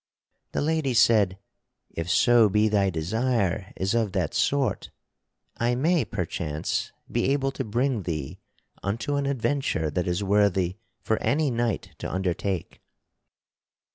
[0.53, 1.37] The lady said:
[1.91, 4.89] "If so be thy desire is of that sort,
[5.57, 8.39] I may, perchance be able to bring thee
[8.81, 12.81] unto an adventure that is worthy for any knight to undertake.